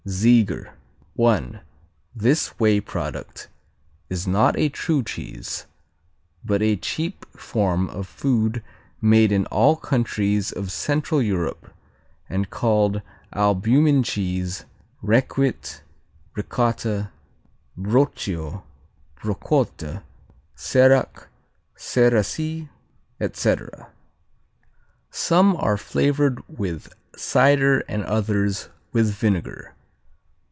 [0.07, 0.71] Ziger
[1.23, 1.61] I.
[2.15, 3.49] This whey product
[4.09, 5.67] is not a true cheese,
[6.43, 8.63] but a cheap form of food
[8.99, 11.71] made in all countries of central Europe
[12.27, 13.03] and called
[13.33, 14.65] albumin cheese,
[15.03, 15.83] Recuit,
[16.35, 17.11] Ricotta,
[17.77, 18.63] Broccio,
[19.17, 20.01] Brocotte,
[20.55, 21.27] Serac,
[21.77, 22.69] Ceracee,
[23.19, 23.91] etc.
[25.11, 29.75] Some are flavored with cider and others with vinegar.